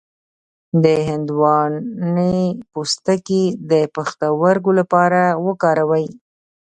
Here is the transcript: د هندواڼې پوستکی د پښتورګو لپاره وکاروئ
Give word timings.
د 0.83 0.85
هندواڼې 1.07 2.39
پوستکی 2.71 3.43
د 3.71 3.73
پښتورګو 3.95 4.71
لپاره 4.79 5.21
وکاروئ 5.45 6.07